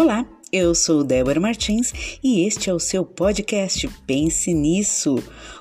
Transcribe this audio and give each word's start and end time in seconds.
Olá, 0.00 0.24
eu 0.52 0.76
sou 0.76 1.02
Débora 1.02 1.40
Martins 1.40 1.92
e 2.22 2.46
este 2.46 2.70
é 2.70 2.72
o 2.72 2.78
seu 2.78 3.04
podcast 3.04 3.88
Pense 4.06 4.54
Nisso. 4.54 5.16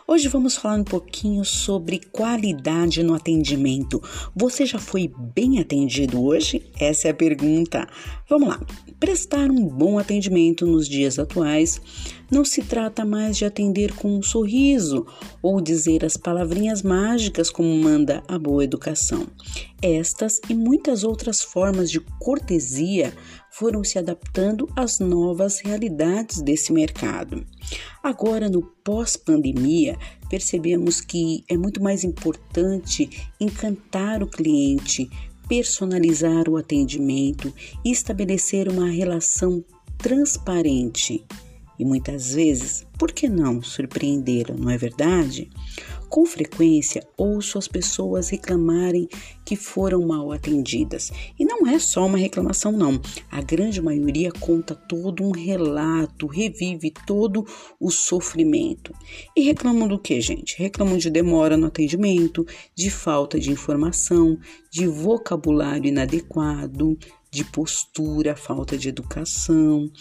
Hoje 0.08 0.28
vamos 0.28 0.56
falar 0.56 0.76
um 0.76 0.84
pouquinho 0.84 1.44
sobre 1.44 2.00
qualidade 2.12 3.02
no 3.02 3.16
atendimento. 3.16 4.00
Você 4.36 4.64
já 4.64 4.78
foi 4.78 5.12
bem 5.36 5.60
atendido 5.60 6.24
hoje? 6.24 6.64
Essa 6.80 7.08
é 7.08 7.12
a 7.12 7.16
pergunta. 7.16 7.88
Vamos 8.30 8.50
lá. 8.50 8.62
Prestar 9.00 9.50
um 9.50 9.68
bom 9.68 9.98
atendimento 9.98 10.68
nos 10.68 10.88
dias 10.88 11.18
atuais 11.18 11.82
não 12.30 12.46
se 12.46 12.62
trata 12.62 13.04
mais 13.04 13.38
de 13.38 13.46
atender 13.46 13.94
com 13.94 14.18
um 14.18 14.22
sorriso 14.22 15.06
ou 15.42 15.60
dizer 15.60 16.06
as 16.06 16.16
palavrinhas 16.16 16.84
mágicas 16.84 17.50
como 17.50 17.76
manda 17.76 18.24
a 18.28 18.38
boa 18.38 18.64
educação. 18.64 19.28
Estas 19.82 20.40
e 20.50 20.54
muitas 20.54 21.04
outras 21.04 21.42
formas 21.42 21.92
de 21.92 22.00
cortesia 22.20 23.14
foram 23.58 23.84
se 23.84 23.98
adaptando 23.98 24.70
às 24.76 25.00
novas 25.00 25.60
realidades 25.60 26.42
desse 26.42 26.72
mercado. 26.72 27.44
Agora, 28.04 28.48
no 28.48 28.62
pós-pandemia, 28.62 29.98
percebemos 30.30 31.02
que 31.02 31.44
é 31.50 31.58
muito 31.58 31.82
mais 31.82 32.04
importante 32.04 33.10
encantar 33.40 34.22
o 34.22 34.28
cliente, 34.28 35.10
personalizar 35.50 36.48
o 36.48 36.56
atendimento 36.56 37.52
e 37.84 37.92
estabelecer 37.92 38.70
uma 38.70 38.92
relação 38.92 39.66
transparente. 39.98 41.26
E 41.80 41.86
muitas 41.86 42.34
vezes, 42.34 42.86
por 42.98 43.12
que 43.12 43.30
não 43.30 43.62
surpreendê-lo, 43.62 44.56
não 44.58 44.70
é 44.70 44.78
verdade? 44.78 45.50
Com 46.10 46.26
frequência, 46.26 47.06
ouço 47.18 47.58
as 47.58 47.68
pessoas 47.68 48.30
reclamarem 48.30 49.10
que 49.44 49.58
foram 49.58 50.08
mal 50.08 50.32
atendidas. 50.32 51.12
E 51.38 51.44
não 51.44 51.68
é 51.68 51.78
só 51.80 52.06
uma 52.06 52.18
reclamação, 52.18 52.72
não. 52.72 53.00
A 53.30 53.42
grande 53.42 53.82
maioria 53.82 54.32
conta 54.32 54.74
todo 54.74 55.24
um 55.24 55.32
relato, 55.32 56.26
revive 56.26 56.94
todo 57.06 57.46
o 57.80 57.92
sofrimento. 57.92 58.94
E 59.36 59.42
reclamam 59.42 59.88
do 59.88 60.00
que, 60.00 60.20
gente? 60.22 60.58
Reclamam 60.58 60.98
de 60.98 61.10
demora 61.10 61.58
no 61.58 61.68
atendimento, 61.68 62.46
de 62.74 62.90
falta 62.90 63.38
de 63.38 63.52
informação, 63.52 64.40
de 64.72 64.88
vocabulário 64.88 65.90
inadequado, 65.90 66.98
de 67.38 67.46
postura, 67.46 68.36
falta 68.36 68.76
de 68.76 68.90
educação. 68.90 69.92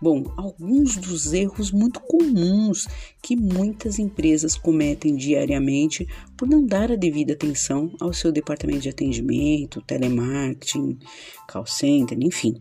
Bom, 0.00 0.32
alguns 0.34 0.96
dos 0.96 1.34
erros 1.34 1.70
muito 1.70 2.00
comuns 2.00 2.88
que 3.22 3.36
muitas 3.36 3.98
empresas 3.98 4.56
cometem 4.56 5.14
diariamente 5.14 6.08
por 6.38 6.48
não 6.48 6.64
dar 6.64 6.90
a 6.90 6.96
devida 6.96 7.34
atenção 7.34 7.94
ao 8.00 8.14
seu 8.14 8.32
departamento 8.32 8.80
de 8.80 8.88
atendimento, 8.88 9.82
telemarketing, 9.82 10.98
call 11.46 11.66
center, 11.66 12.16
enfim. 12.18 12.54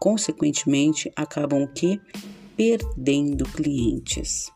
Consequentemente, 0.00 1.12
acabam 1.14 1.62
o 1.62 1.68
quê? 1.68 2.00
Perdendo 2.56 3.44
clientes. 3.44 4.50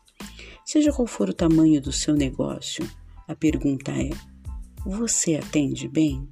Seja 0.65 0.91
qual 0.91 1.07
for 1.07 1.29
o 1.29 1.33
tamanho 1.33 1.81
do 1.81 1.93
seu 1.93 2.13
negócio, 2.13 2.85
a 3.29 3.35
pergunta 3.35 3.91
é: 3.91 4.09
você 4.85 5.35
atende 5.35 5.87
bem? 5.87 6.27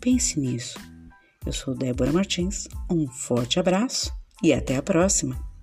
Pense 0.00 0.38
nisso. 0.38 0.78
Eu 1.46 1.52
sou 1.52 1.74
Débora 1.74 2.12
Martins, 2.12 2.66
um 2.90 3.06
forte 3.06 3.60
abraço 3.60 4.12
e 4.42 4.52
até 4.52 4.76
a 4.76 4.82
próxima! 4.82 5.53